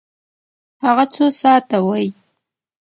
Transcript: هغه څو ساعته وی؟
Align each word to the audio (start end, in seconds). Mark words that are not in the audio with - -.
هغه 0.85 1.05
څو 1.13 1.25
ساعته 1.41 1.77
وی؟ 1.87 2.07